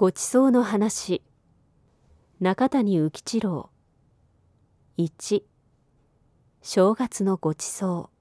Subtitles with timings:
[0.00, 1.20] ごちそうの話。
[2.40, 3.68] 中谷浮吉郎。
[4.96, 5.42] 1
[6.62, 8.16] 正月のごちそう。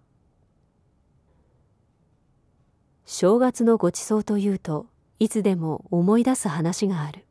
[3.06, 4.88] 正月のごちそうというと
[5.20, 7.26] いつでも思い出す話がある。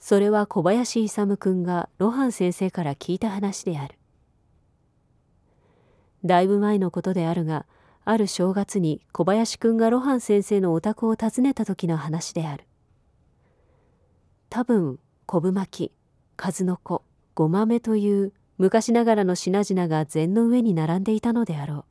[0.00, 3.94] それは小林勇君が露伴先生から聞いた話である。
[6.24, 7.64] だいぶ前のことであるが
[8.04, 12.64] ある正月に小林君が露伴先生のお宅を訪ねた時の話である。
[14.54, 15.92] 多分昆布巻き
[16.36, 17.02] 数の子
[17.34, 21.84] ごまめという昔ながらの品々が膳の上に並んでいたのであろう。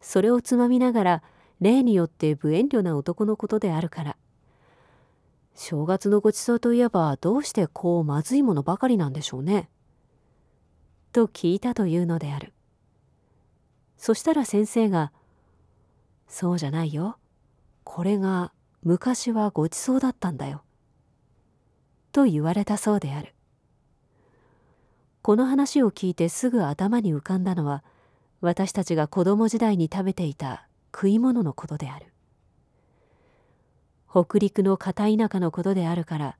[0.00, 1.22] それをつまみながら
[1.60, 4.16] 例によって無遠慮な男のことであるから。
[5.56, 9.68] 正月のごちそうといえばどうしてこうまずいものばかりなんでしょうね。
[11.10, 12.52] と聞いたというのである。
[13.98, 15.10] そしたら先生が
[16.28, 17.18] 「そうじゃないよ。
[17.82, 18.52] これが
[18.84, 20.62] 昔はごちそうだったんだよ」
[22.16, 23.34] と言われたそうである。
[25.20, 27.84] この話を聞いてすぐ頭に浮かんだのは
[28.40, 32.06] 私たちが子供時代に食べていた食い物のことである。
[34.10, 36.38] 北陸の片田舎のことであるから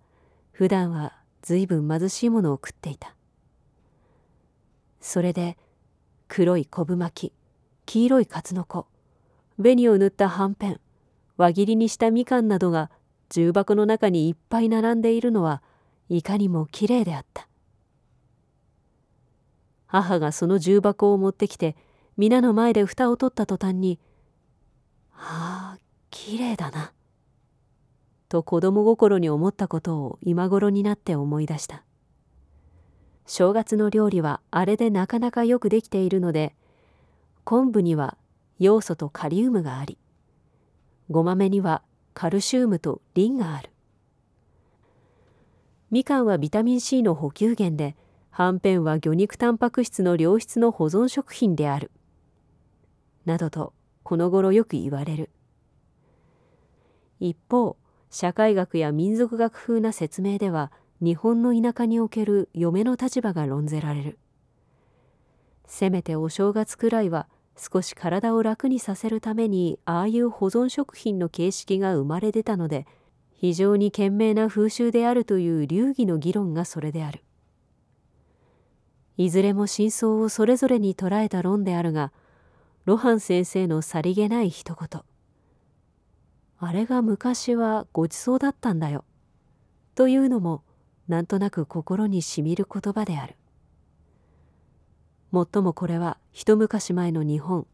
[0.51, 3.15] 普段は随分貧しいものを食っていた。
[5.03, 5.59] それで
[6.27, 7.33] 黒い昆布巻き
[7.85, 8.87] 黄色いカツノコ
[9.59, 10.81] 紅を塗ったはんぺん
[11.37, 12.91] 輪切りにしたみかんなどが
[13.29, 15.63] 重箱の中にいっぱい並んでいるのは
[16.09, 17.49] いかにもきれいであった。
[19.87, 21.77] 母がその重箱を持ってきて
[22.17, 24.01] 皆の前で蓋を取った途端に
[25.15, 25.79] 「ああ
[26.11, 26.93] きれいだな」
[28.29, 31.85] と子供心に思ったことを今頃になって思い出した。
[33.27, 36.55] 正月の料理はあれでなかなかよくできているので
[37.45, 38.17] 昆布には
[38.61, 39.99] 要素とカリウムがあり
[41.11, 41.83] ごまめには
[42.15, 43.71] カルシウムとリンがある。
[45.97, 47.97] みかんはビタミン C の補給源で
[48.29, 51.91] はんぺんは魚肉タンパク質の良質の保存食品である。
[53.25, 55.31] などとこの頃よく言われる。
[57.19, 57.79] 一方
[58.11, 60.71] 社会学や民族学風な説明では
[61.01, 64.19] 日本の田舎における嫁の立場が論ぜられる。
[65.65, 72.87] せめてお正月くらいは少し体を楽にさせるためにああいう保存食品の形式が生まれ出たので
[73.37, 77.23] 非常に賢明な風習であるという流儀の議論がそれである。
[79.19, 82.13] いずれも真相をそれぞれに捉えた論であるが
[82.85, 85.03] 露伴先生のさりげない一言。
[86.59, 89.05] あれが昔はごちそうだったんだよ。
[89.95, 90.63] というのも
[91.09, 93.37] なんとなく心にしみる言葉である。
[95.31, 97.67] もっともこれは一昔前の日本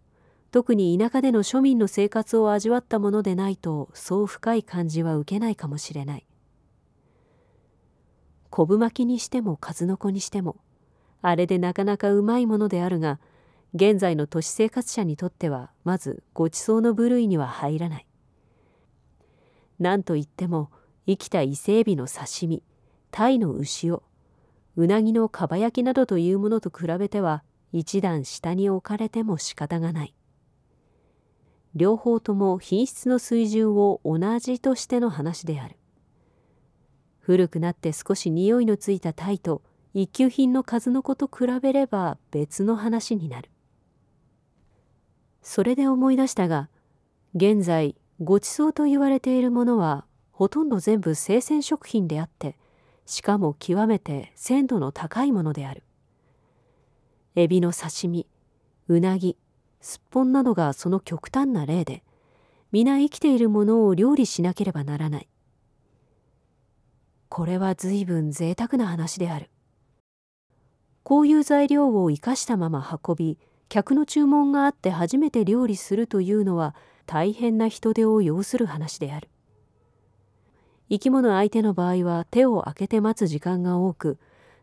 [0.53, 6.27] 特に田舎での庶民の生活を味わったものでないとそう深い感じは受けないかもしれない。
[8.51, 10.57] 昆布巻きにしても数の子にしても
[11.23, 13.19] あれでなかなかうまいものであるが
[13.73, 18.07] 現在の都市生活者にとってはまずごちそうの部類には入らない。
[19.79, 20.71] 何といっても
[21.07, 22.63] 生きた伊勢エビの刺身
[23.11, 24.03] 鯛の牛を
[24.77, 27.43] うなぎのかば焼きなどというものと比べては
[27.73, 30.15] 一段下に置かれても仕方がない。
[31.75, 35.77] 両方とも品質の水準を同じとしての話である。
[37.21, 39.63] 古くなって少し匂いのついた鯛と
[39.95, 43.51] 一級品の数の子と比べれば別の話になる。
[45.41, 46.69] それで思い出したが
[47.35, 52.57] 現在ごちそうと言われているものはほとんど全部生鮮食品であって
[53.07, 55.83] しかも極めて鮮度の高いものである。
[57.35, 58.27] エビの刺身
[58.89, 59.37] うなぎ
[59.83, 62.05] すっぽんなどがその極端な例で
[62.71, 65.29] 皆生きているものを料理しなければならない。
[67.29, 69.51] これは随分贅沢な話である。
[71.03, 73.39] こういう材料を生かしたまま運び
[73.69, 76.77] 客の注文があって初めて料理するというのは
[77.07, 79.29] 大変な人手を要する話である。
[80.89, 84.19] 生き物相手の場合は手を開けて待つ時間が多く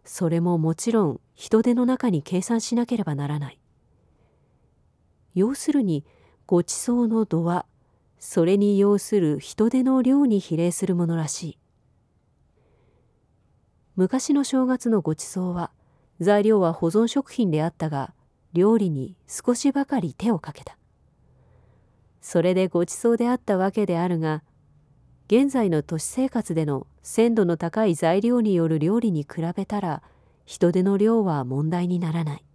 [0.06, 3.60] それももちろん人手の中に計算しなければならない。
[5.36, 6.06] 要するに
[6.46, 7.66] ごちそうの度は
[8.20, 11.58] それに要する人手の量に比例するものらしい。
[13.96, 15.72] 昔の正月のごちそうは
[16.20, 18.14] 材料は保存食品であったが
[18.54, 20.78] 料理に少しばかり手をかけた。
[22.22, 24.44] それでごちそうであったわけであるが
[25.28, 30.02] 現在の都市生活での鮮度の高い材料による料理に比べたら
[30.46, 32.46] 人手の量は問題にならない。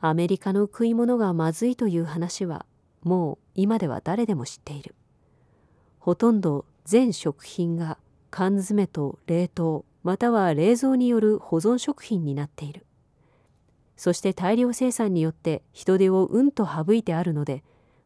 [0.00, 2.66] アメリカの食い物がまずいという話は
[3.02, 4.94] もう今では誰でも知っている。
[5.98, 7.98] ほとんど全食品が
[8.30, 12.86] 缶詰と冷凍または冷蔵による保存食品になっている。
[13.96, 17.64] そして大量生産によって人手をうんと省いてあるので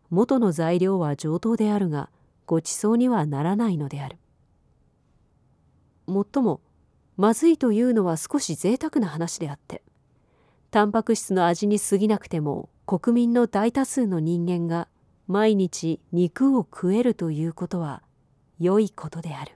[0.09, 2.09] 元の材料は上等であるが
[2.47, 4.17] ごちそうにはならないのである。
[6.07, 6.61] もっとも
[7.17, 9.83] まずいというのは少し贅沢な話であって
[10.73, 14.89] タンパク質の味に過ぎなくても国民の大多数の人間が
[15.27, 18.03] 毎日肉を食えるということは
[18.59, 19.53] 良いことである。